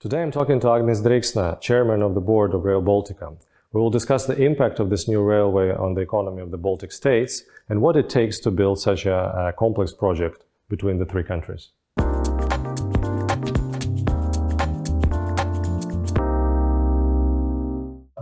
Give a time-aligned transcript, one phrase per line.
[0.00, 3.36] Today I'm talking to Agnis Driksna, chairman of the board of Rail Baltica.
[3.74, 6.90] We will discuss the impact of this new railway on the economy of the Baltic
[6.90, 11.22] states and what it takes to build such a, a complex project between the three
[11.22, 11.72] countries.
[11.98, 12.04] Uh,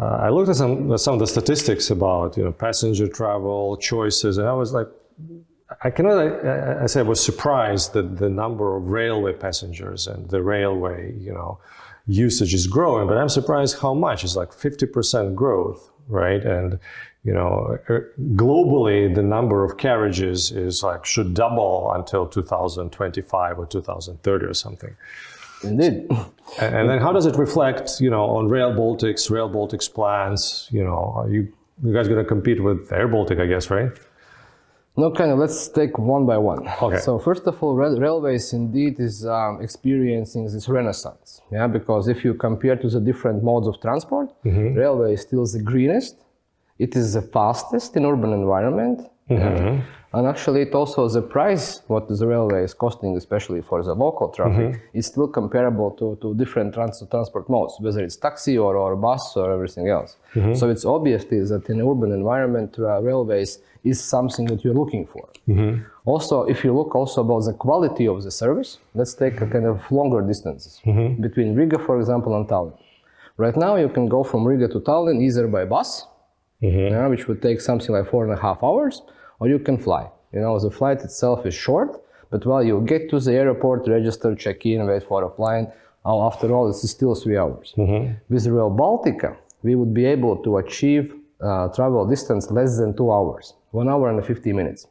[0.00, 4.48] I looked at some some of the statistics about you know passenger travel choices, and
[4.48, 4.88] I was like,
[5.82, 6.18] I cannot.
[6.18, 11.14] I, I say I was surprised that the number of railway passengers and the railway,
[11.18, 11.58] you know,
[12.06, 13.06] usage is growing.
[13.06, 14.24] But I'm surprised how much.
[14.24, 16.42] It's like 50% growth, right?
[16.42, 16.78] And
[17.24, 23.66] you know, er, globally, the number of carriages is like should double until 2025 or
[23.66, 24.96] 2030 or something.
[25.62, 26.06] Indeed.
[26.60, 30.68] And, and then how does it reflect, you know, on Rail Baltics, Rail Baltics plans?
[30.70, 31.52] You know, are you
[31.84, 33.92] you guys going to compete with Air Baltic, I guess, right?
[35.00, 35.38] No, kind of.
[35.44, 36.62] Let's take one by one.
[36.82, 36.98] Okay.
[37.06, 41.40] So first of all, rail- railways indeed is um, experiencing this renaissance.
[41.56, 45.62] Yeah, because if you compare to the different modes of transport, railway is still the
[45.70, 46.14] greenest.
[46.78, 48.98] It is the fastest in urban environment.
[49.28, 49.82] Yeah.
[50.12, 54.28] And actually, it also the price what the railway is costing, especially for the local
[54.28, 54.98] traffic, mm-hmm.
[54.98, 59.36] is still comparable to, to different trans- transport modes, whether it's taxi or, or bus
[59.36, 60.16] or everything else.
[60.34, 60.54] Mm-hmm.
[60.54, 65.28] So it's obviously that in urban environment, uh, railways is something that you're looking for.
[65.46, 65.84] Mm-hmm.
[66.06, 69.66] Also, if you look also about the quality of the service, let's take a kind
[69.66, 70.80] of longer distances
[71.20, 72.76] between Riga, for example, and Tallinn.
[73.36, 76.06] Right now, you can go from Riga to Tallinn either by bus,
[76.60, 79.02] yeah, which would take something like four and a half hours,
[79.40, 80.08] or you can fly.
[80.32, 84.34] You know, the flight itself is short, but while you get to the airport, register,
[84.34, 85.66] check in, wait for a plane,
[86.04, 87.74] uh, after all, it's still three hours.
[88.28, 93.10] With Rail Baltica, we would be able to achieve uh, travel distance less than two
[93.12, 94.86] hours, one hour and 50 minutes.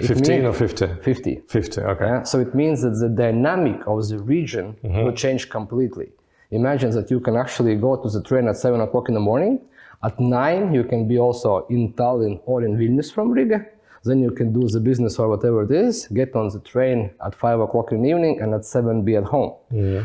[0.00, 0.86] It 15 mean- or 50?
[1.02, 1.42] 50.
[1.48, 2.04] 50, okay.
[2.04, 6.12] Yeah, so it means that the dynamic of the region will change completely.
[6.50, 9.60] Imagine that you can actually go to the train at 7 o'clock in the morning.
[10.02, 13.66] At 9, you can be also in Tallinn or in Vilnius from Riga.
[14.04, 17.34] Then you can do the business or whatever it is, get on the train at
[17.34, 19.52] 5 o'clock in the evening, and at 7 be at home.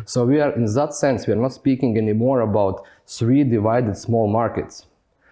[0.06, 4.28] So we are, in that sense, we are not speaking anymore about three divided small
[4.28, 4.86] markets.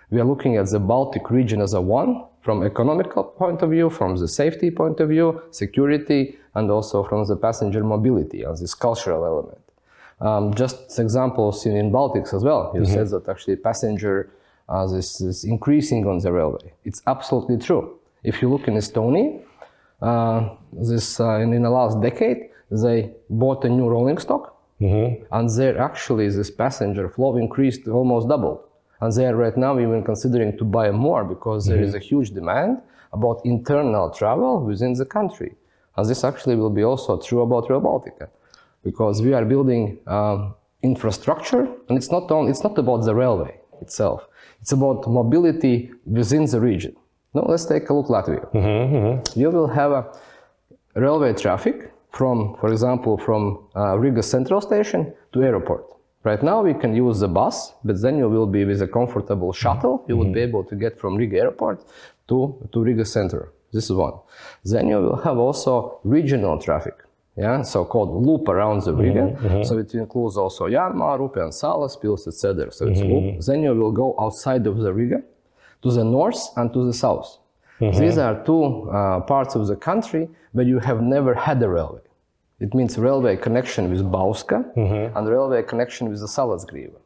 [0.09, 3.89] We are looking at the Baltic region as a one from economical point of view,
[3.89, 8.73] from the safety point of view, security, and also from the passenger mobility and this
[8.73, 9.59] cultural element.
[10.19, 12.71] Um, just examples in, in Baltics as well.
[12.75, 14.31] You said that actually passenger
[14.69, 16.71] uh, this is increasing on the railway.
[16.85, 17.99] It's absolutely true.
[18.23, 19.41] If you look in Estonia,
[20.01, 24.55] uh, this uh, in, in the last decade they bought a new rolling stock,
[25.31, 28.63] and there actually this passenger flow increased almost double.
[29.01, 32.29] And they are right now even considering to buy more because there is a huge
[32.31, 32.81] demand
[33.11, 35.55] about internal travel within the country.
[35.97, 38.29] And this actually will be also true about Rail Baltica
[38.83, 43.59] because we are building um, infrastructure and it's not only, it's not about the railway
[43.81, 44.27] itself.
[44.61, 46.95] It's about mobility within the region.
[47.33, 48.51] Now let's take a look Latvia.
[48.51, 49.39] Mm-hmm, mm-hmm.
[49.39, 50.11] You will have a
[50.95, 55.85] railway traffic from, for example, from uh, Riga Central Station to airport.
[56.23, 59.53] Right now we can use the bus, but then you will be with a comfortable
[59.53, 60.05] shuttle.
[60.07, 60.49] You would be mm-hmm.
[60.49, 61.83] able to get from Riga Airport
[62.27, 63.51] to, to Riga Center.
[63.71, 64.13] This is one.
[64.65, 66.95] Then you will have also regional traffic,
[67.37, 69.63] yeah, so-called loop around the Riga.
[69.65, 72.71] So it includes also Rupian, Salaspils, etc.
[72.71, 73.39] So it's loop.
[73.39, 75.23] Then you will go outside of the Riga
[75.83, 77.37] to the north and to the south.
[77.79, 77.99] Mm-hmm.
[77.99, 82.01] These are two uh, parts of the country where you have never had a railway.
[82.59, 85.17] It means railway connection with Bauska mm-hmm.
[85.17, 86.99] and railway connection with the Salacgrīva.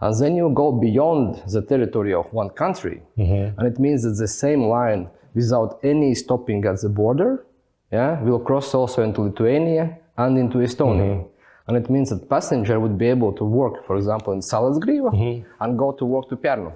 [0.00, 3.58] And then you go beyond the territory of one country, mm-hmm.
[3.58, 7.44] and it means that the same line, without any stopping at the border,
[7.92, 11.26] yeah, will cross also into Lithuania and into Estonia.
[11.68, 15.12] And it means that passenger would be able to work, for example, in Salacgrīva
[15.60, 16.72] and go to work to Pärnu.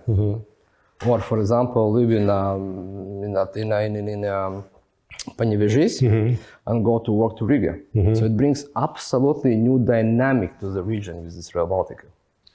[1.04, 4.64] Or, for example, live in um, in a- in in, in um,
[5.36, 6.00] Panevėžys
[6.66, 7.74] and go to work to Riga.
[8.14, 12.06] So it brings absolutely new dynamic to the region with this Rail Baltica.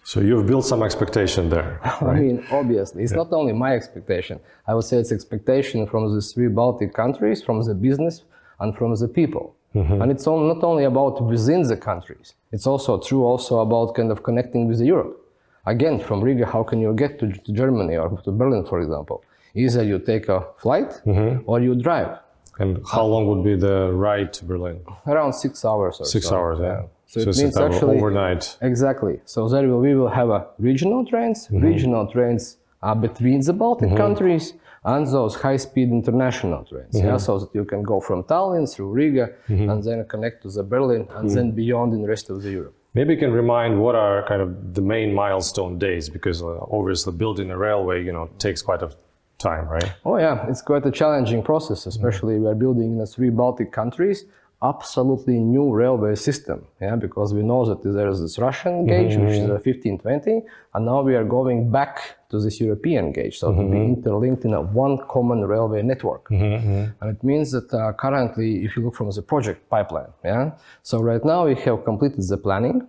[0.04, 1.80] So you've built some expectation there.
[2.02, 4.40] I mean, obviously, it's not only my expectation.
[4.68, 8.24] I would say it's expectation from the three Baltic countries, from the business,
[8.60, 9.56] and from the people.
[9.74, 12.34] And it's all, not only about within the countries.
[12.52, 15.16] It's also true also about kind of connecting with Europe.
[15.66, 19.24] Again, from Riga, how can you get to, to Germany or to Berlin, for example?
[19.54, 21.42] Either you take a flight mm-hmm.
[21.46, 22.18] or you drive.
[22.60, 24.82] And how long would be the ride to Berlin?
[25.08, 26.36] Around six hours or Six so.
[26.36, 26.84] hours, yeah.
[27.06, 28.58] So, it it's means actually overnight.
[28.62, 29.20] Exactly.
[29.26, 31.48] So there will, we will have a regional trains.
[31.48, 31.66] Mm-hmm.
[31.66, 33.98] Regional trains are between the Baltic mm-hmm.
[33.98, 34.54] countries
[34.84, 36.98] and those high-speed international trains.
[36.98, 40.64] Yeah, so that you can go from Tallinn through Riga and then connect to the
[40.64, 42.76] Berlin and then beyond in the rest of the Europe.
[42.94, 47.14] Maybe you can remind what are kind of the main milestone days because uh, obviously
[47.14, 48.92] building a railway, you know, takes quite a
[49.38, 49.94] time, right?
[50.04, 53.72] Oh yeah, it's quite a challenging process, especially we are building in the three Baltic
[53.72, 54.26] countries.
[54.62, 59.32] Absolutely new railway system, yeah, because we know that there is this Russian gauge, which
[59.32, 60.42] is a 1520,
[60.74, 63.94] and now we are going back to this European gauge, so to be mm-hmm.
[63.96, 66.24] interlinked in a one common railway network.
[66.30, 66.86] Mm-hmm, mm-hmm.
[67.00, 70.52] And it means that uh, currently, if you look from the project pipeline, yeah,
[70.82, 72.88] so right now we have completed the planning.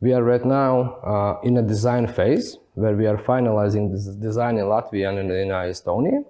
[0.00, 0.72] We are right now
[1.12, 5.30] uh, in a design phase where we are finalizing the design in Latvia and in,
[5.30, 6.24] in uh, Estonia.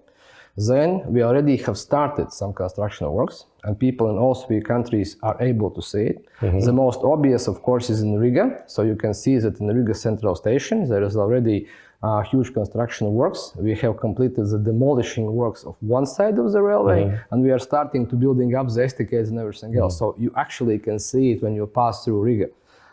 [0.56, 5.36] Then we already have started some construction works, and people in all three countries are
[5.40, 6.18] able to see it.
[6.40, 8.64] The most obvious, of course, is in Riga.
[8.66, 11.66] So you can see that in Riga Central Station there is already
[12.02, 13.52] uh, huge construction works.
[13.56, 17.58] We have completed the demolishing works of one side of the railway, and we are
[17.58, 19.98] starting to building up the estates and everything else.
[19.98, 22.48] So you actually can see it when you pass through Riga.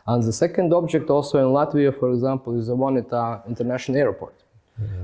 [0.07, 3.98] And the second object also in Latvia, for example, is the one at uh, International
[3.98, 4.36] Airport.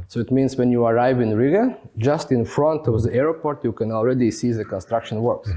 [0.07, 3.71] So it means when you arrive in Riga, just in front of the airport, you
[3.71, 5.49] can already see the construction works.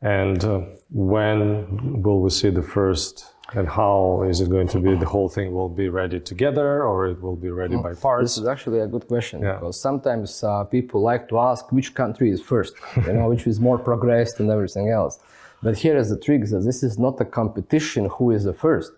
[0.00, 0.60] And uh,
[0.90, 3.26] when will we see the first?
[3.54, 4.94] And how is it going to be?
[4.94, 8.38] The whole thing will be ready together, or it will be ready by parts This
[8.38, 9.54] is actually a good question Yeah.
[9.54, 12.74] because sometimes uh, people like to ask which country is first,
[13.06, 15.18] you know, which is more progressed and everything else.
[15.62, 18.92] But here is the trick that this is not a competition who is the first.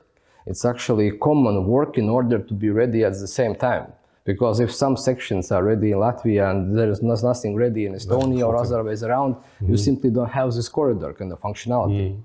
[0.46, 3.86] It's actually common work in order to be ready at the same time.
[4.24, 8.46] Because if some sections are ready in Latvia and there is nothing ready in Estonia
[8.48, 12.16] or other ways around, you simply don't have this corridor kind of functionality.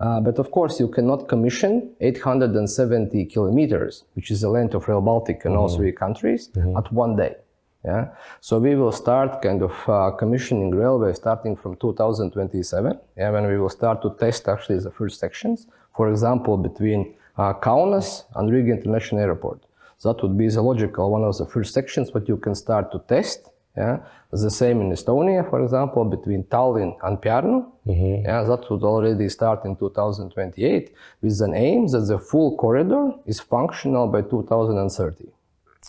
[0.00, 5.00] Uh, but of course, you cannot commission 870 kilometers, which is the length of Rail
[5.00, 7.36] Baltic in all three countries, at one day.
[7.84, 8.08] Yeah.
[8.40, 12.98] So we will start kind of uh, commissioning railway starting from 2027.
[13.16, 15.66] Yeah, when we will start to test actually the first sections.
[15.94, 19.60] For example, between uh, Kaunas and Riga International Airport.
[19.98, 22.90] So that would be the logical one of the first sections, but you can start
[22.92, 23.50] to test.
[23.76, 23.98] Yeah,
[24.30, 27.66] the same in Estonia, for example, between Tallinn and Pärnu.
[27.84, 28.50] Yeah, mm-hmm.
[28.50, 30.92] that would already start in 2028
[31.22, 35.24] with an aim that the full corridor is functional by 2030.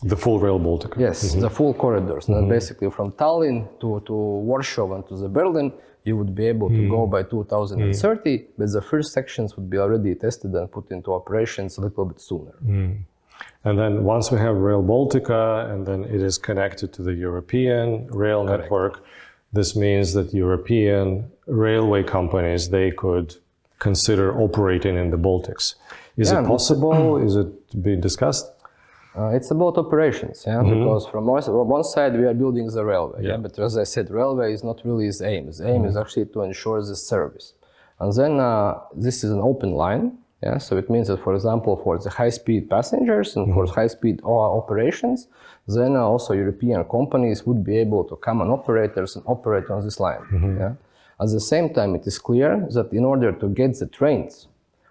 [0.03, 0.99] The full Rail Baltica.
[0.99, 1.41] Yes, mm-hmm.
[1.41, 2.27] the full corridors.
[2.27, 2.49] Now, mm-hmm.
[2.49, 5.71] basically, from Tallinn to, to Warsaw and to the Berlin,
[6.03, 10.13] you would be able to go by 2030, but the first sections would be already
[10.15, 12.53] tested and put into operations a little bit sooner.
[13.63, 18.07] And then once we have Rail Baltica, and then it is connected to the European
[18.07, 19.03] rail network,
[19.53, 23.35] this means that European railway companies they could
[23.79, 25.75] consider operating in the Baltics.
[26.17, 26.41] Is Yeah.
[26.43, 27.17] it possible?
[27.27, 28.45] is it being discussed?
[29.17, 31.41] Uh, it's about operations, yeah, because from one,
[31.77, 33.37] one side we are building the railway, yeah.
[33.37, 35.47] but as I said, railway is not really its aim.
[35.47, 37.53] Its aim is actually to ensure the service,
[38.01, 40.57] and then uh, this is an open line, yeah.
[40.59, 45.27] So it means that, for example, for the high-speed passengers and for high-speed uh, operations,
[45.67, 49.83] then uh, also European companies would be able to come and operators and operate on
[49.83, 50.23] this line,
[50.59, 50.73] yeah.
[51.17, 54.47] At the same time, it is clear that in order to get the trains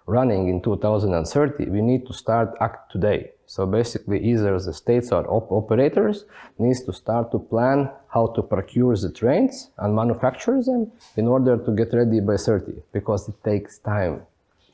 [0.07, 3.31] running in 2030, we need to start act today.
[3.45, 6.25] So basically, either the states or op- operators
[6.57, 11.57] needs to start to plan how to procure the trains and manufacture them in order
[11.57, 14.21] to get ready by 30, because it takes time.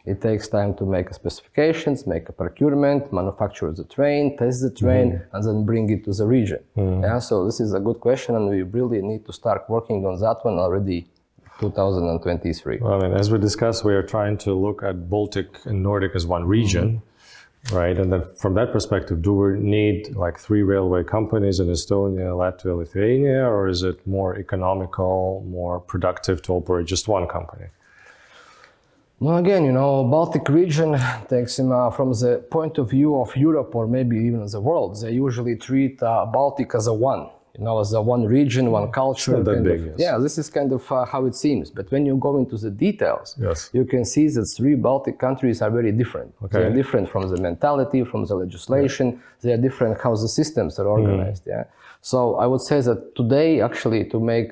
[0.05, 5.11] It takes time to make specifications, make a procurement, manufacture the train, test the train,
[5.11, 5.35] mm-hmm.
[5.35, 6.59] and then bring it to the region.
[6.75, 7.03] Mm-hmm.
[7.03, 10.19] Yeah, so this is a good question, and we really need to start working on
[10.19, 11.07] that one already
[11.59, 12.79] 2023.
[12.81, 16.15] Well, I mean, as we discussed, we are trying to look at Baltic and Nordic
[16.15, 17.03] as one region,
[17.65, 17.75] mm-hmm.
[17.75, 17.95] right?
[17.95, 22.75] And then from that perspective, do we need like three railway companies in Estonia, Latvia,
[22.75, 27.67] Lithuania, or is it more economical, more productive to operate just one company?
[29.21, 30.97] Well, again, you know, Baltic region
[31.29, 34.99] takes him uh, from the point of view of Europe or maybe even the world.
[34.99, 38.91] They usually treat uh, Baltic as a one, you know, as a one region, one
[38.91, 39.33] culture.
[39.37, 39.95] not that big, of- yes.
[39.99, 41.69] Yeah, this is kind of uh, how it seems.
[41.69, 43.69] But when you go into the details, Yes.
[43.73, 46.33] you can see that three Baltic countries are very different.
[46.43, 46.57] Okay.
[46.57, 49.21] They are different from the mentality, from the legislation.
[49.41, 51.43] They are different how the systems are organized.
[51.45, 51.65] Yeah.
[52.01, 54.49] So I would say that today, actually, to make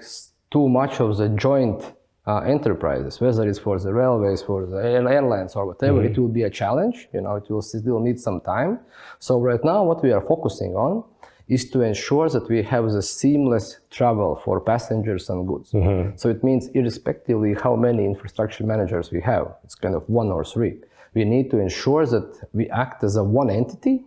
[0.51, 1.81] too much of the joint
[2.27, 6.43] uh, enterprises, whether it's for the railways, for the airlines, or whatever, it will be
[6.43, 7.07] a challenge.
[7.13, 8.79] You know, it will still need some time.
[9.19, 11.03] So right now, what we are focusing on
[11.47, 15.71] is to ensure that we have the seamless travel for passengers and goods.
[16.15, 20.45] So it means irrespectively how many infrastructure managers we have, it's kind of one or
[20.45, 20.75] three,
[21.15, 24.05] we need to ensure that we act as a one entity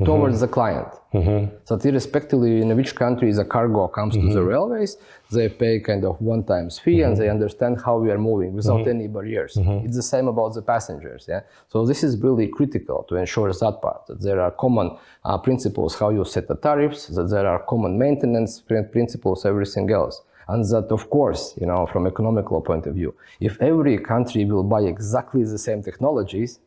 [0.00, 0.06] Mhm.
[0.06, 0.88] towards the client.
[1.12, 1.50] Mhm.
[1.64, 4.48] So that irrespectively in which country the cargo comes to the mhm.
[4.52, 4.92] railways,
[5.30, 8.86] they pay kind of one times fee and they understand how we are moving without
[8.94, 9.52] any barriers.
[9.84, 11.22] It's the same about the passengers.
[11.28, 11.42] Yeah.
[11.72, 14.88] So this is really critical to ensure that part that there are common
[15.24, 18.52] uh, principles how you set the tariffs, that there are common maintenance
[18.96, 20.22] principles, everything else.
[20.48, 24.66] And that, of course, you know, from economical point of view, if every country will
[24.74, 26.58] buy exactly the same technologies,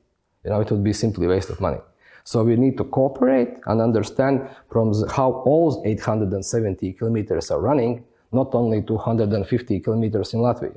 [0.43, 1.81] you know, it would be simply waste of money.
[2.27, 8.03] So we need to cooperate and understand from the, how all 870 kilometers are running,
[8.33, 10.75] not only 250 kilometers in Latvia.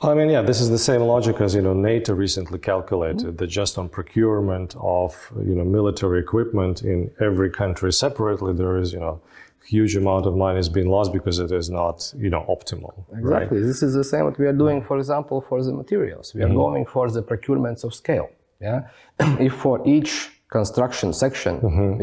[0.00, 3.36] I mean, yeah, this is the same logic as you know NATO recently calculated mm-hmm.
[3.36, 5.10] that just on procurement of
[5.46, 9.20] you know military equipment in every country separately, there is you know
[9.66, 12.94] huge amount of money is being lost because it is not you know optimal.
[13.10, 13.20] Right?
[13.20, 13.60] Exactly.
[13.60, 16.34] This is the same what we are doing, for example, for the materials.
[16.34, 16.64] We are mm-hmm.
[16.64, 18.30] going for the procurements of scale.
[18.58, 18.88] Yeah.
[19.38, 21.52] if for each construction section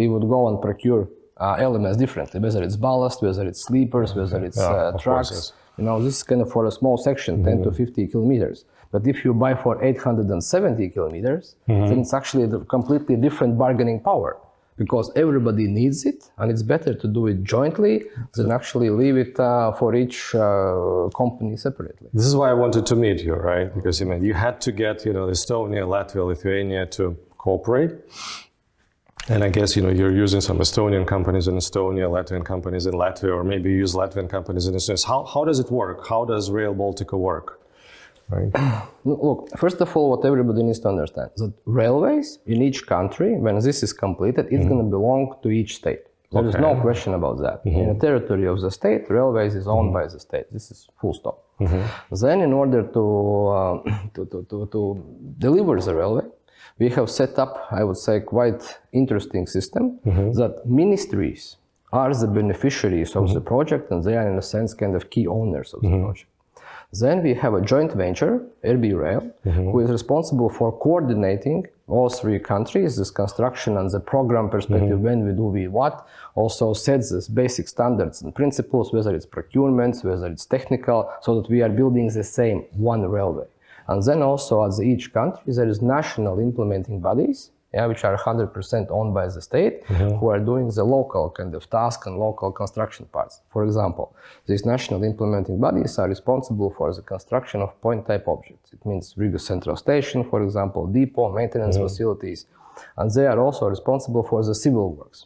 [0.01, 1.03] we would go and procure
[1.39, 5.03] uh, elements differently, whether it's ballast, whether it's sleepers, whether it's Yeah, uh, of course,
[5.03, 5.31] trucks.
[5.31, 5.53] yes.
[5.77, 8.57] You know, this is kind of for a small section, 10 to 50 kilometers.
[8.93, 14.31] But if you buy for 870 kilometers, then it's actually a completely different bargaining power
[14.75, 17.95] because everybody needs it and it's better to do it jointly
[18.35, 22.07] than actually leave it uh, for each uh, company separately.
[22.19, 23.67] This is why I wanted to meet you, right?
[23.77, 27.03] Because you mean you had to get you know Estonia, Latvia, Lithuania to
[27.39, 27.93] cooperate.
[29.27, 32.93] And I guess you know you're using some Estonian companies in Estonia, Latvian companies in
[32.93, 35.05] Latvia, or maybe you use Latvian companies in Estonia.
[35.11, 36.07] How, how does it work?
[36.07, 37.47] How does Rail Baltica work?
[38.29, 38.51] Right.
[39.05, 43.31] Look, first of all, what everybody needs to understand is that railways in each country,
[43.35, 44.69] when this is completed, it's mm-hmm.
[44.69, 46.03] going to belong to each state.
[46.31, 47.61] There is no question about that.
[47.65, 47.93] In mm-hmm.
[47.93, 50.07] the territory of the state, railways is owned mm-hmm.
[50.07, 50.45] by the state.
[50.51, 51.37] This is full stop.
[52.21, 53.03] Then, in order to,
[53.47, 54.81] uh, to, to, to, to
[55.39, 56.25] deliver the railway,
[56.79, 60.31] we have set up, I would say, quite interesting system mm-hmm.
[60.33, 61.57] that ministries
[61.91, 63.47] are the beneficiaries of the mm-hmm.
[63.47, 66.05] project and they are, in a sense, kind of key owners of the mm-hmm.
[66.05, 66.29] project.
[66.91, 72.39] Then we have a joint venture, RB Rail, who is responsible for coordinating all three
[72.39, 77.27] countries, this construction and the program perspective, when we do we what, also sets this
[77.27, 82.07] basic standards and principles, whether it's procurements, whether it's technical, so that we are building
[82.07, 83.45] the same one railway.
[83.89, 88.91] And then also as each country, there is national implementing bodies, yeah, which are 100%
[88.91, 90.17] owned by the state, mm-hmm.
[90.17, 93.41] who are doing the local kind of task and local construction parts.
[93.49, 94.15] For example,
[94.45, 98.73] these national implementing bodies are responsible for the construction of point type objects.
[98.73, 101.85] It means Riga Central Station, for example, depot, maintenance mm-hmm.
[101.85, 102.45] facilities.
[102.95, 105.25] And they are also responsible for the civil works.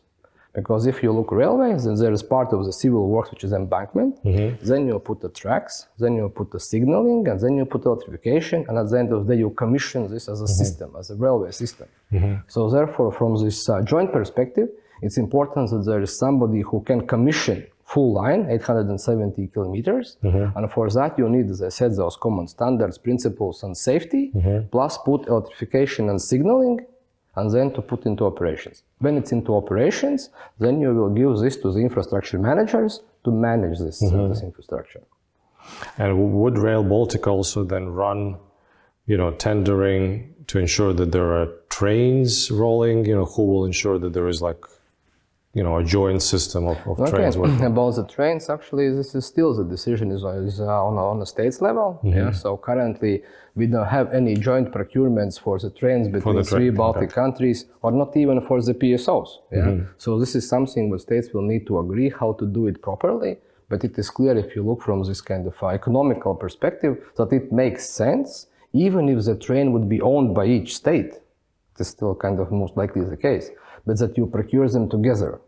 [0.54, 3.54] Because if you look railways, then there is part of the civil works which is
[3.54, 4.24] embankment.
[4.24, 4.64] Mm-hmm.
[4.64, 8.66] Then you put the tracks, then you put the signaling, and then you put electrification,
[8.68, 10.54] and at the end of the day you commission this as a mm-hmm.
[10.54, 11.88] system, as a railway system.
[12.12, 12.36] Mm-hmm.
[12.48, 14.70] So therefore, from this uh, joint perspective,
[15.02, 20.18] it's important that there is somebody who can commission full line, 870 kilometers,
[20.56, 24.32] and for that you need, as I said, those common standards, principles, and safety,
[24.72, 26.80] plus put electrification and signaling,
[27.36, 28.84] and then to put into operations.
[29.00, 33.80] When it's into operations, then you will give this to the infrastructure managers to manage
[33.80, 35.02] this, uh, this infrastructure.
[35.98, 38.38] And would Rail Baltica also then run,
[39.06, 43.06] you know, tendering to ensure that there are trains rolling?
[43.06, 44.64] You know, who will ensure that there is like,
[45.54, 47.36] you know, a joint system of, of trains?
[47.62, 51.22] About the trains, actually, this is still the decision is, is uh, on, a, on
[51.22, 52.00] a states level.
[52.04, 52.32] Yeah.
[52.32, 53.24] So currently,
[53.56, 57.66] we don't have any joint procurements for the trains between the three train, Baltic countries,
[57.84, 59.30] or not even for the PSOs.
[59.52, 59.78] Yeah.
[59.98, 63.38] So this is something that states will need to agree how to do it properly.
[63.70, 67.32] But it is clear if you look from this kind of uh, economical perspective that
[67.32, 71.14] it makes sense, even if the train would be owned by each state.
[71.76, 73.50] It is still kind of most likely the case,
[73.86, 75.42] but that you procure them together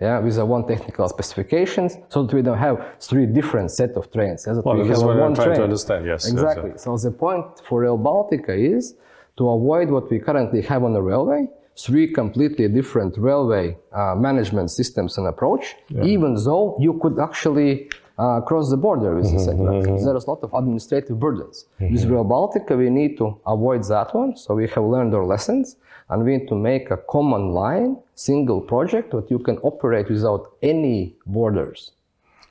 [0.00, 4.12] yeah, with a one technical specifications, so that we don't have three different set of
[4.12, 4.44] trains.
[4.46, 5.58] Yeah, that Well, we that's what one I'm trying train.
[5.58, 6.04] to understand.
[6.04, 6.24] Yes.
[6.24, 6.72] yes, Exactly.
[6.76, 8.94] So the point for Rail Baltica is
[9.38, 14.70] to avoid what we currently have on the railway, three completely different railway uh, management
[14.70, 17.88] systems and approach, even though you could actually
[18.18, 19.84] uh, cross the border with the mm-hmm, segment.
[19.84, 20.04] Mm-hmm.
[20.04, 21.66] There is a lot of administrative burdens.
[21.78, 22.12] With mm-hmm.
[22.12, 24.36] Rail Baltica, we need to avoid that one.
[24.36, 25.76] So we have learned our lessons
[26.08, 30.52] and we need to make a common line, single project that you can operate without
[30.62, 31.92] any borders.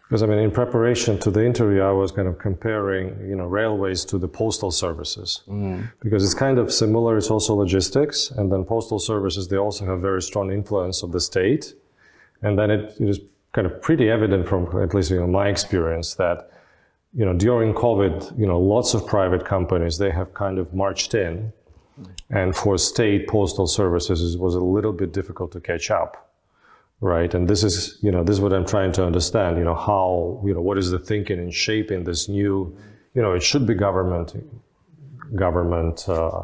[0.08, 3.46] Because I mean, in preparation to the interview, I was kind of comparing, you know,
[3.46, 5.90] railways to the postal services, mm.
[6.00, 7.18] because it's kind of similar.
[7.18, 11.20] It's also logistics, and then postal services they also have very strong influence of the
[11.20, 11.74] state,
[12.44, 13.20] and then it, it is
[13.56, 16.52] kind of pretty evident from at least you know my experience that,
[17.14, 21.14] you know, during COVID, you know, lots of private companies they have kind of marched
[21.14, 21.54] in,
[22.30, 26.12] and for state postal services, it was a little bit difficult to catch up,
[27.00, 27.34] right?
[27.34, 29.58] And this is, you know, this is what I'm trying to understand.
[29.58, 32.78] You know, how, you know, what is the thinking in shaping this new,
[33.14, 34.36] you know, it should be government,
[35.34, 36.10] government.
[36.10, 36.44] Uh,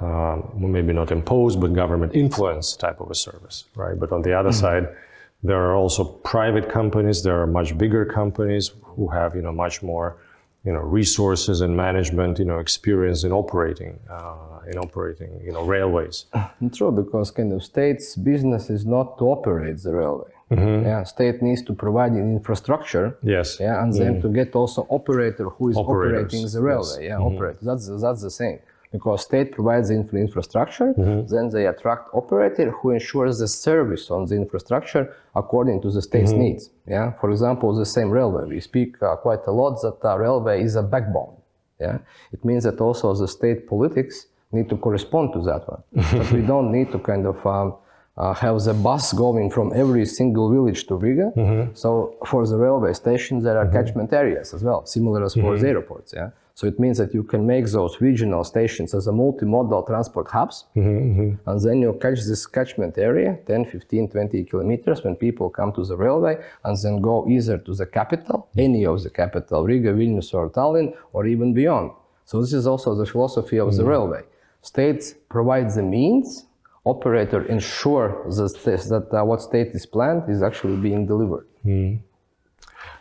[0.00, 4.00] um, maybe not imposed, but government influence type of a service, right?
[4.00, 4.86] But on the other mm-hmm.
[4.86, 4.96] side,
[5.42, 7.22] there are also private companies.
[7.22, 10.18] There are much bigger companies who have, you know, much more,
[10.64, 15.64] you know, resources and management, you know, experience in operating, uh, in operating, you know,
[15.64, 16.26] railways.
[16.72, 20.30] True, because kind of state's business is not to operate the railway.
[20.50, 20.84] Mm-hmm.
[20.84, 23.16] Yeah, state needs to provide an infrastructure.
[23.22, 23.58] Yes.
[23.60, 24.22] Yeah, and then mm-hmm.
[24.22, 26.24] to get also operator who is Operators.
[26.24, 27.04] operating the railway.
[27.04, 27.08] Yes.
[27.08, 27.36] Yeah, mm-hmm.
[27.36, 27.58] operator.
[27.62, 28.58] That's that's the same
[28.92, 31.32] because state provides the infrastructure, mm-hmm.
[31.32, 36.32] then they attract operator who ensures the service on the infrastructure according to the state's
[36.32, 36.40] mm-hmm.
[36.40, 36.70] needs.
[36.86, 38.46] Yeah, for example, the same railway.
[38.46, 41.36] We speak uh, quite a lot that uh, railway is a backbone.
[41.80, 41.98] Yeah,
[42.32, 45.82] it means that also the state politics need to correspond to that one.
[45.92, 47.76] but we don't need to kind of um,
[48.16, 51.32] uh, have the bus going from every single village to Riga.
[51.36, 51.74] Mm-hmm.
[51.74, 53.76] So for the railway stations, there are mm-hmm.
[53.76, 55.62] catchment areas as well, similar as for mm-hmm.
[55.62, 56.12] the airports.
[56.14, 56.30] Yeah.
[56.54, 60.64] So it means that you can make those regional stations as a multimodal transport hubs,
[60.76, 61.34] mm-hmm.
[61.48, 65.84] and then you catch this catchment area, 10, 15, 20 kilometers, when people come to
[65.84, 70.34] the railway, and then go either to the capital, any of the capital, Riga, Vilnius,
[70.34, 71.92] or Tallinn, or even beyond.
[72.24, 74.22] So this is also the philosophy of the railway.
[74.62, 76.46] States provide the means
[76.84, 78.52] operator ensure that,
[78.88, 81.46] that uh, what state is planned is actually being delivered.
[81.64, 82.00] Mm.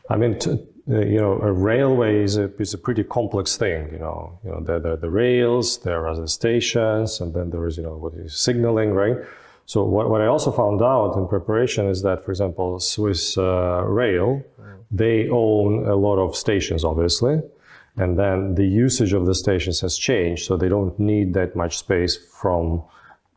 [0.09, 0.39] I mean,
[0.89, 3.89] you know, a railway is a, is a pretty complex thing.
[3.91, 7.51] You know, you know, there, there are the rails, there are the stations, and then
[7.51, 9.17] there is, you know, what is signaling, right?
[9.67, 13.83] So what, what I also found out in preparation is that, for example, Swiss uh,
[13.85, 14.77] Rail, mm.
[14.89, 17.39] they own a lot of stations, obviously,
[17.95, 21.77] and then the usage of the stations has changed, so they don't need that much
[21.77, 22.81] space from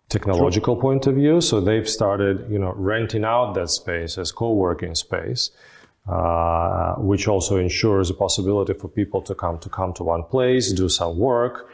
[0.08, 0.82] technological True.
[0.82, 1.42] point of view.
[1.42, 5.50] So they've started, you know, renting out that space as co-working space,
[6.08, 10.72] uh, which also ensures a possibility for people to come to come to one place,
[10.72, 11.70] do some work.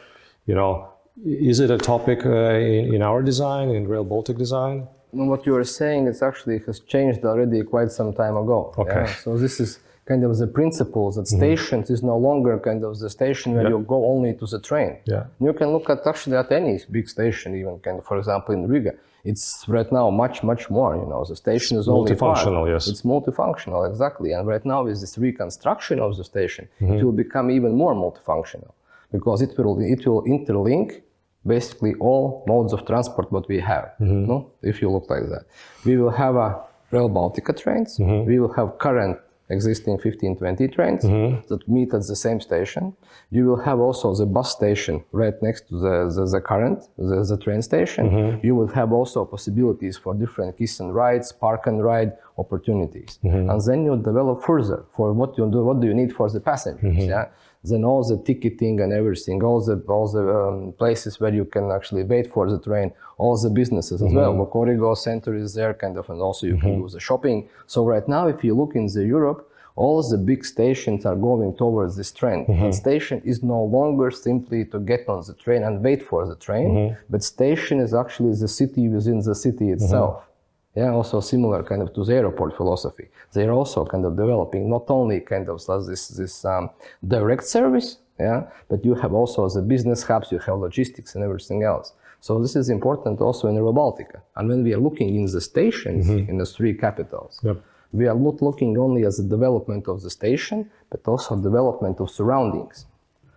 [0.47, 0.89] You know,
[1.25, 4.87] is it a topic uh, in, in, our design, in Rail Baltic design?
[5.13, 8.75] What you are saying, it's actually has changed already quite some time ago.
[8.77, 9.05] Okay.
[9.07, 9.15] Yeah?
[9.15, 11.39] So this is kind of the principles that mm-hmm.
[11.39, 13.71] stations is no longer kind of the station where yeah.
[13.71, 14.99] you go only to the train.
[15.07, 15.25] Yeah.
[15.41, 18.69] You can look at actually at any big station, even kind of, for example, in
[18.69, 18.93] Riga.
[19.25, 20.97] It's right now much, much more.
[20.97, 22.69] You know, the station is only multifunctional.
[22.73, 24.33] Yes, it's multifunctional exactly.
[24.33, 26.95] And right now, with this reconstruction of the station, mm-hmm.
[26.95, 28.73] it will become even more multifunctional
[29.13, 31.03] because it will it will interlink
[31.47, 33.93] basically all modes of transport what we have.
[34.01, 34.27] Mm-hmm.
[34.27, 35.45] No, if you look like that,
[35.85, 37.99] we will have a Rail Baltica trains.
[37.99, 38.27] Mm-hmm.
[38.27, 39.19] We will have current
[39.51, 41.47] existing 1520 trains mm-hmm.
[41.49, 42.95] that meet at the same station.
[43.31, 47.25] You will have also the bus station right next to the, the, the current, the,
[47.25, 48.11] the, train station.
[48.11, 48.47] Mm-hmm.
[48.47, 53.19] You will have also possibilities for different kiss and rides, park and ride opportunities.
[53.25, 53.51] Mm-hmm.
[53.51, 56.41] And then you develop further for what you do, what do you need for the
[56.41, 56.83] passengers.
[56.83, 57.11] Mm-hmm.
[57.11, 57.27] Yeah
[57.65, 61.71] then all the ticketing and everything, all the all the um, places where you can
[61.71, 64.17] actually wait for the train, all the businesses as mm-hmm.
[64.17, 64.35] well.
[64.35, 66.67] Mokorigo Center is there, kind of, and also you mm-hmm.
[66.67, 67.49] can do the shopping.
[67.67, 71.57] So right now, if you look in the Europe, all the big stations are going
[71.57, 72.47] towards this trend.
[72.47, 72.65] Mm-hmm.
[72.65, 76.37] And station is no longer simply to get on the train and wait for the
[76.37, 76.95] train, mm-hmm.
[77.11, 80.28] but station is actually the city within the city itself.
[80.75, 83.09] Yeah, also similar kind of to the airport philosophy.
[83.33, 86.71] They're also kind of developing not only kind of this this um,
[87.07, 91.63] direct service, yeah, but you have also the business hubs, you have logistics and everything
[91.63, 91.95] else.
[92.21, 94.21] So this is important also in Rail Baltica.
[94.37, 96.31] And when we are looking in the stations mm-hmm.
[96.31, 97.63] in the three capitals, yep.
[97.93, 102.11] we are not looking only as the development of the station, but also development of
[102.11, 102.87] surroundings,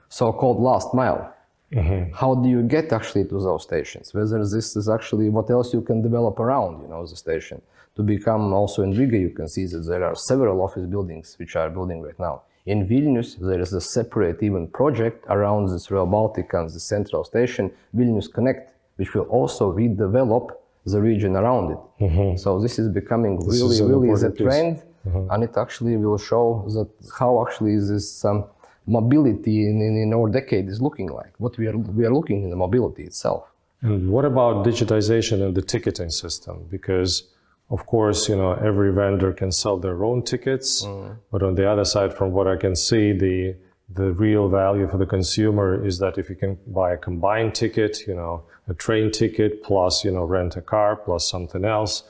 [0.10, 1.34] so-called last mile.
[1.74, 2.14] Mm-hmm.
[2.14, 4.14] How do you get actually to those stations?
[4.14, 7.62] Whether this is actually what else you can develop around, you know, the station.
[7.96, 11.56] To become also in Riga, you can see that there are several office buildings which
[11.56, 12.44] are building right now.
[12.66, 17.24] In Vilnius, there is a separate even project around this Rail Baltica and the central
[17.24, 20.52] station, Vilnius Connect, which will also redevelop
[20.86, 21.80] the region around it.
[22.02, 22.38] Mm-hmm.
[22.38, 25.32] So this is becoming this really, is really the trend, mm-hmm.
[25.32, 28.46] and it actually will show that how actually this um,
[28.86, 32.44] mobility in, in, in our decade is looking like, what we are, we are looking
[32.44, 33.46] in the mobility itself.
[33.82, 36.68] And what about digitization and the ticketing system?
[36.70, 37.24] Because
[37.72, 41.16] of course, you know, every vendor can sell their own tickets, mm.
[41.32, 43.56] but on the other side, from what I can see, the
[43.94, 48.08] the real value for the consumer is that if you can buy a combined ticket,
[48.08, 52.04] you know, a train ticket plus, you know, rent a car plus something else,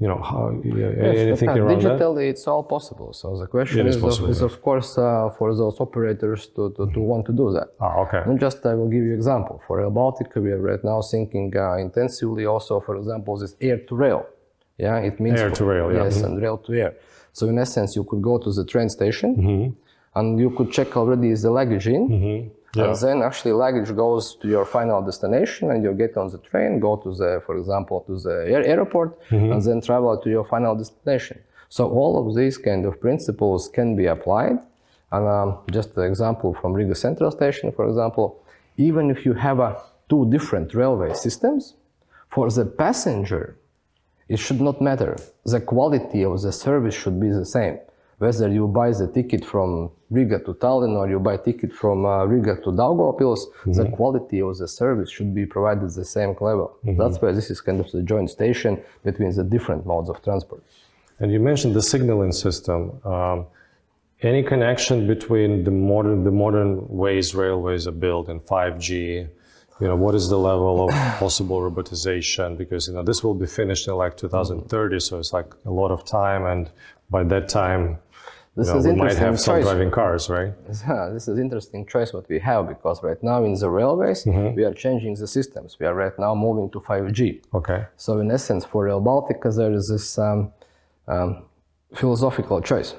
[0.00, 2.00] you know, how, Yes, anything uh, around that?
[2.00, 3.12] digitally, it's all possible.
[3.12, 6.72] So the question is is, possible, of, is of course uh, for those operators to,
[6.76, 7.68] to, to want to do that.
[7.80, 8.22] Ah, okay.
[8.26, 9.62] And just I will give you example.
[9.66, 13.94] For Baltica, we are right now thinking uh, intensively also, for example, this air to
[13.94, 14.26] rail.
[14.78, 16.04] Yeah, it means Air to rail, yeah.
[16.04, 16.94] Yes, and rail to air.
[17.32, 20.18] So in essence, you could go to the train station Mm-hmm.
[20.18, 22.50] and you could check already is the luggage in.
[22.74, 22.84] Yeah.
[22.86, 26.80] And then actually luggage goes to your final destination and you get on the train,
[26.80, 29.52] go to the, for example, to the air- airport Mm-hmm.
[29.52, 31.38] and then travel to your final destination.
[31.68, 34.58] So all of these kind of principles can be applied.
[35.10, 38.26] And um, just an example from Riga Central Station, for example,
[38.78, 39.70] even if you have a,
[40.08, 41.74] two different railway systems,
[42.30, 43.56] for the passenger,
[44.28, 45.16] it should not matter.
[45.44, 47.78] The quality of the service should be the same.
[48.22, 52.24] Whether you buy the ticket from Riga to Tallinn or you buy ticket from uh,
[52.24, 56.68] Riga to Daugavpils, the quality of the service should be provided the same level.
[56.84, 60.62] That's why this is kind of the joint station between the different modes of transport.
[61.18, 62.80] And you mentioned the signaling system.
[63.04, 63.46] Um,
[64.22, 66.70] any connection between the modern the modern
[67.02, 69.28] ways railways are built and 5G?
[69.80, 70.90] You know, what is the level of
[71.24, 72.56] possible robotization?
[72.56, 75.90] Because you know this will be finished in like 2030, so it's like a lot
[75.90, 76.70] of time, and
[77.10, 77.98] by that time,
[78.54, 79.44] This know, is we might interesting have choice.
[79.44, 80.52] self-driving cars, right?
[80.88, 84.64] Yeah, this is interesting choice what we have because right now in the railways we
[84.64, 85.78] are changing the systems.
[85.80, 87.42] We are right now moving to 5G.
[87.54, 87.86] Okay.
[87.96, 90.52] So in essence, for Rail Baltica, there is this um,
[91.08, 91.44] um,
[91.94, 92.94] philosophical choice.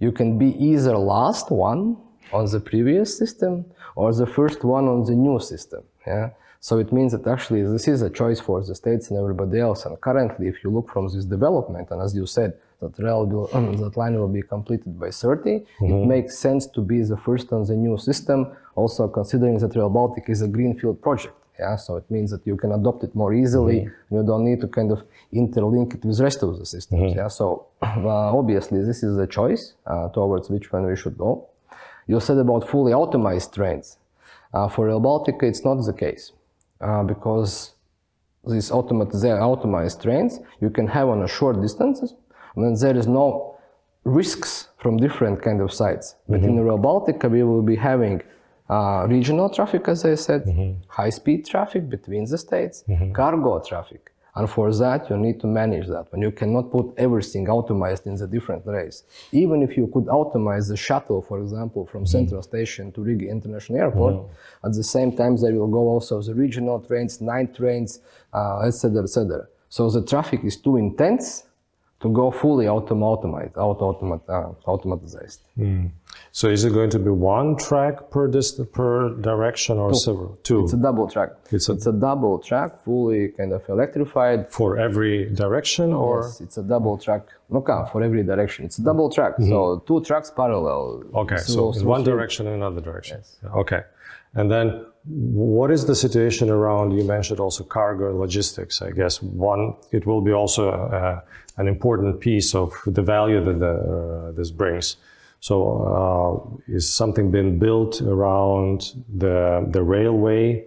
[0.00, 1.96] You can be either last one
[2.32, 3.64] on the previous system
[3.94, 5.84] or the first one on the new system.
[6.04, 6.30] Yeah.
[6.58, 9.86] So it means that actually this is a choice for the states and everybody else.
[9.86, 13.46] And currently, if you look from this development, and as you said, that rail will,
[13.84, 17.64] that line will be completed by 30, it makes sense to be the first on
[17.64, 18.46] the new system.
[18.74, 21.34] Also considering that Rail Baltica is a greenfield project.
[21.58, 23.88] Yeah, so it means that you can adopt it more easily.
[24.10, 27.14] You don't need to kind of interlink it with rest of the systems.
[27.14, 31.48] Yeah, so uh, obviously this is a choice uh, towards which one we should go.
[32.06, 33.96] You said about fully optimized trains.
[34.52, 36.32] Uh, for Rail Baltica, it's not the case
[36.80, 37.72] uh, because
[38.46, 42.14] these automat- are trains you can have on a short distances,
[42.64, 43.56] then there is no
[44.04, 46.14] risks from different kind of sites.
[46.28, 46.60] But in mm-hmm.
[46.60, 48.22] Rail Baltica, we will be having
[48.70, 50.80] uh, regional traffic, as I said, mm-hmm.
[50.88, 53.12] high-speed traffic between the states, mm-hmm.
[53.12, 54.12] cargo traffic.
[54.36, 56.08] And for that, you need to manage that.
[56.12, 59.04] And you cannot put everything automized in the different rails.
[59.32, 63.78] Even if you could automate the shuttle, for example, from Central Station to Riga International
[63.78, 64.16] Airport,
[64.62, 68.00] at the same time, there will go also the regional trains, night trains,
[68.34, 69.46] uh, etc., etc.
[69.70, 71.44] So the traffic is too intense
[72.00, 75.38] to go fully autom- automate, auto automat, uh, automatized.
[76.32, 80.38] So is it going to be one track per dist- per direction or several?
[80.42, 81.30] Two It's a double track.
[81.50, 84.48] It's a- it's a double track, fully kind of electrified.
[84.50, 87.22] for every direction, or Yes, it's a double track.
[87.60, 88.64] Okay, for every direction.
[88.66, 89.32] It's a double track.
[89.52, 91.02] So two tracks parallel.
[91.22, 93.18] Okay, so So- one so- direction and another direction.
[93.18, 93.38] Yes.
[93.62, 93.82] Okay.
[94.34, 94.66] And then
[95.08, 98.82] what is the situation around, you mentioned also cargo and logistics.
[98.82, 101.20] I guess one, it will be also uh,
[101.56, 104.96] an important piece of the value that the, uh, this brings.
[105.40, 110.64] So uh, is something being built around the, the railway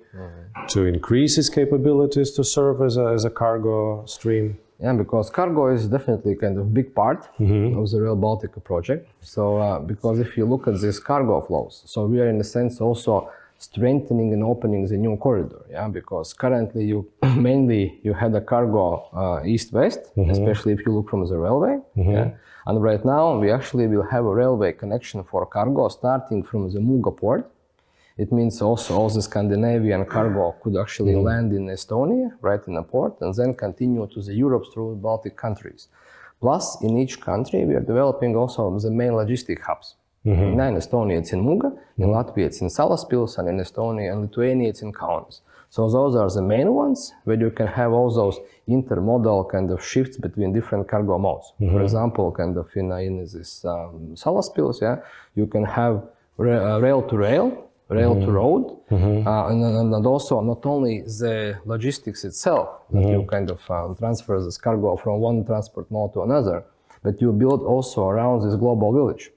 [0.70, 4.58] to increase its capabilities to serve as a, as a cargo stream?
[4.80, 7.28] Yeah, because cargo is definitely kind of big part
[7.76, 9.10] of the Rail Baltica project.
[9.20, 12.46] So, uh, because if you look at these cargo flows, so we are in a
[12.46, 15.62] sense also strengthening and opening the new corridor.
[15.70, 17.00] Yeah, because currently you
[17.36, 20.32] mainly you had a cargo uh, east-west, mm-hmm.
[20.32, 21.76] especially if you look from the railway.
[21.98, 22.12] Mm-hmm.
[22.12, 22.32] Yeah,
[22.66, 26.80] and right now we actually will have a railway connection for cargo starting from the
[26.80, 27.46] Muuga port.
[28.18, 31.30] It means also all the Scandinavian cargo could actually mm-hmm.
[31.30, 35.38] land in Estonia, right in a port, and then continue to the Europe through Baltic
[35.38, 35.88] countries.
[36.42, 39.96] Plus, in each country, we are developing also the main logistic hubs.
[40.70, 44.70] In Estonia, it's in Muuga, in Latvia, it's in Salaspils, and in Estonia and Lithuania,
[44.70, 45.42] it's in Kaunas.
[45.72, 48.38] So those are the main ones where you can have all those
[48.68, 51.54] intermodal kind of shifts between different cargo modes.
[51.60, 54.98] For example, kind of in, in this um, Salaspils, yeah,
[55.36, 55.96] you can have
[56.40, 57.46] uh, rail to rail,
[57.90, 58.66] rail to road,
[59.28, 63.96] uh, and, and, and also not only the logistics itself, that you kind of um,
[63.96, 66.64] transfer this cargo from one transport mode to another,
[67.04, 69.32] but you build also around this global village,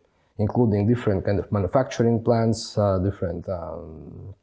[0.44, 4.35] including different kind of manufacturing plants, uh, different um,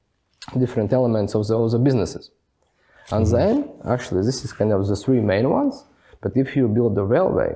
[0.64, 2.32] different elements of the, of the businesses.
[3.12, 3.56] And then,
[3.96, 5.76] actually, this is kind of the three main ones.
[6.22, 7.52] But if you build a railway,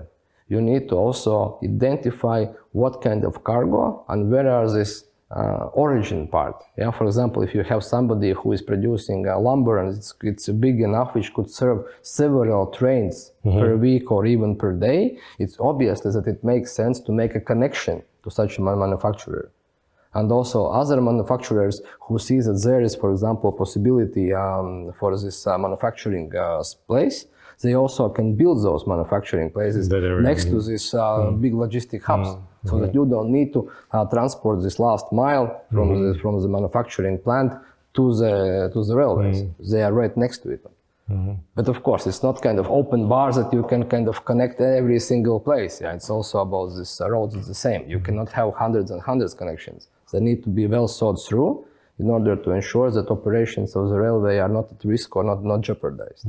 [0.47, 6.27] you need to also identify what kind of cargo and where are these uh, origin
[6.27, 6.63] part.
[6.77, 10.47] Yeah, for example, if you have somebody who is producing uh, lumber and it's, it's
[10.49, 16.01] big enough which could serve several trains per week or even per day, it's obvious
[16.01, 19.51] that it makes sense to make a connection to such a manufacturer.
[20.15, 25.47] And also other manufacturers who see that there is, for example, possibility um, for this
[25.47, 27.25] uh, manufacturing uh, place,
[27.61, 29.87] they also can build those manufacturing places
[30.29, 32.29] next to these uh, big logistic hubs,
[32.65, 36.47] so that you don't need to uh, transport this last mile from the from the
[36.47, 37.51] manufacturing plant
[37.93, 39.39] to the to the railways.
[39.71, 40.63] They are right next to it.
[41.55, 44.61] But of course, it's not kind of open bars that you can kind of connect
[44.61, 45.81] every single place.
[45.81, 47.35] Yeah, it's also about this uh, roads.
[47.35, 47.89] It's the same.
[47.89, 49.89] You cannot have hundreds and hundreds connections.
[50.11, 51.65] They need to be well thought through
[51.99, 55.43] in order to ensure that operations of the railway are not at risk or not
[55.43, 56.25] not jeopardized.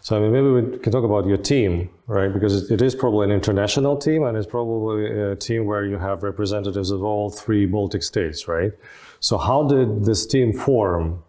[0.00, 2.32] So I mean, maybe we can talk about your team, right?
[2.32, 6.22] Because it is probably an international team, and it's probably a team where you have
[6.22, 8.72] representatives of all three Baltic states, right?
[9.20, 11.22] So how did this team form?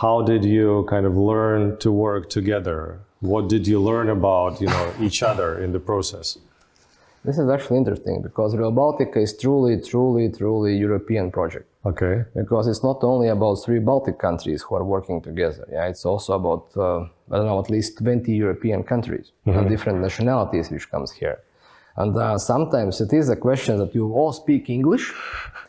[0.00, 3.00] How did you kind of learn to work together?
[3.18, 6.38] What did you learn about, you know, each other in the process?
[7.24, 11.66] This is actually interesting because Rail Baltica is truly, truly, truly European project.
[11.84, 12.24] Okay.
[12.34, 15.66] because it's not only about three Baltic countries who are working together.
[15.72, 17.00] Yeah, it's also about uh,
[17.32, 21.38] I don't know at least 20 European countries and different nationalities which comes here.
[21.96, 25.12] And uh, sometimes it is a question that you all speak English,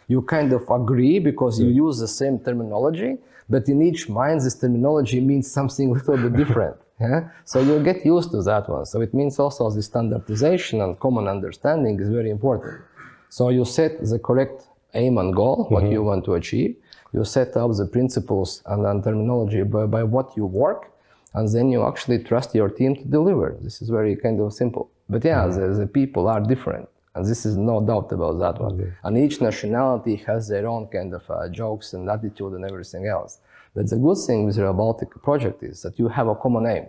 [0.10, 3.12] you kind of agree because you use the same terminology,
[3.48, 6.76] but in each mind this terminology means something a little bit different.
[7.00, 7.30] Yeah?
[7.46, 8.86] So you get used to that one.
[8.86, 12.82] So it means also the standardization and common understanding is very important.
[13.30, 15.94] So you set the correct aim and goal, what mm-hmm.
[15.94, 16.76] you want to achieve.
[17.14, 20.92] You set up the principles and, and terminology by, by what you work,
[21.34, 23.58] and then you actually trust your team to deliver.
[23.62, 24.92] This is very kind of simple.
[25.08, 25.74] But yeah, mm-hmm.
[25.74, 28.96] the, the people are different, and this is no doubt about that one.
[29.04, 33.40] And each nationality has their own kind of uh, jokes and attitude and everything else.
[33.76, 36.86] But the good thing with the Baltic project is that you have a common aim.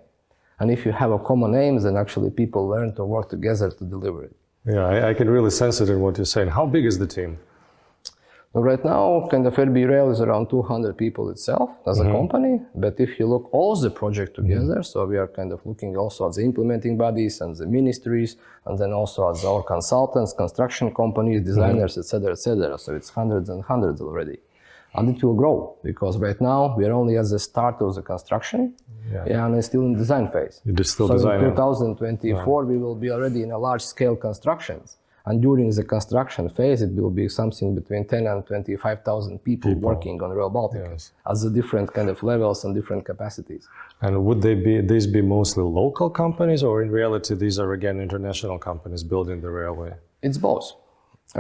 [0.59, 3.85] And if you have a common aim, then actually people learn to work together to
[3.85, 4.37] deliver it.
[4.67, 6.49] Yeah, I, I can really sense it in what you're saying.
[6.49, 7.39] How big is the team?
[8.53, 12.61] Right now, kind of RB Rail is around 200 people itself as a company.
[12.75, 16.29] But if you look all the project together, so we are kind of looking also
[16.29, 18.35] at the implementing bodies and the ministries,
[18.67, 22.77] and then also at our consultants, construction companies, designers, etc., etc.
[22.77, 24.39] So it's hundreds and hundreds already.
[24.95, 28.03] And it will grow because right now we are only at the start of the
[28.03, 28.75] construction,
[29.13, 29.45] Yeah.
[29.45, 30.61] and it's still in design phase.
[30.65, 31.51] You're still so designing.
[31.51, 34.97] in 2024 we will be already in a large scale constructions
[35.31, 40.21] and during the construction phase it will be something between 10 and 25,000 people, working
[40.23, 41.13] on Rail Baltica Yes.
[41.31, 43.69] at the different kind of levels and different capacities.
[44.03, 47.97] And would they be these be mostly local companies, or in reality these are again
[48.01, 49.93] international companies building the railway?
[50.27, 50.67] It's both.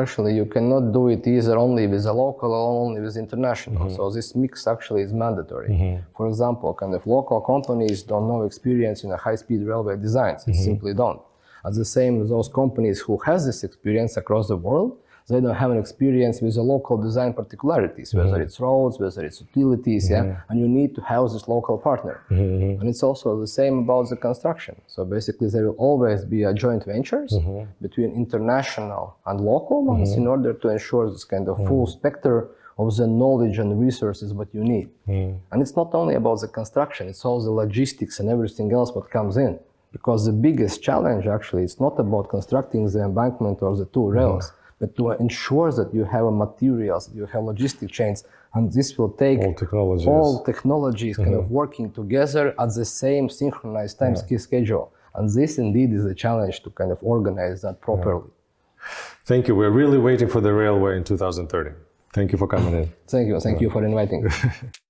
[0.02, 3.86] Actually, you cannot do it either only with a local or only with international.
[3.86, 3.96] Mm-hmm.
[3.96, 5.68] So this mix actually is mandatory.
[5.68, 5.96] Mm-hmm.
[6.16, 10.44] For example, kind of local companies don't know experience in a high-speed railway designs.
[10.44, 10.70] They mm-hmm.
[10.70, 11.20] simply don't.
[11.64, 15.70] At the same, those companies who has this experience across the world, they don't have
[15.70, 18.42] an experience with the local design particularities, whether mm-hmm.
[18.42, 20.24] it's roads, whether it's utilities, yeah.
[20.24, 20.50] Mm-hmm.
[20.50, 22.24] And you need to have this local partner.
[22.30, 22.80] Mm-hmm.
[22.80, 24.80] And it's also the same about the construction.
[24.88, 27.32] So basically, there will always be a joint ventures
[27.80, 32.96] between international and local ones in order to ensure this kind of full spectrum of
[32.96, 34.88] the knowledge and resources what you need.
[35.52, 39.10] And it's not only about the construction; it's all the logistics and everything else what
[39.10, 39.60] comes in.
[39.92, 44.46] Because the biggest challenge actually is not about constructing the embankment or the two rails,
[44.46, 44.76] mm-hmm.
[44.80, 48.24] but to ensure that you have a materials, you have logistic chains,
[48.54, 50.06] and this will take All technologies.
[50.06, 51.54] all technologies kind of mm-hmm.
[51.54, 54.92] working together at the same synchronized time sch- schedule.
[55.14, 58.30] And this indeed is a challenge to kind of organize that properly.
[59.24, 59.54] Thank you.
[59.54, 61.70] We're really waiting for the railway in 2030.
[62.12, 62.92] Thank you for coming in.
[63.06, 63.38] Thank you.
[63.40, 64.28] Thank you for inviting.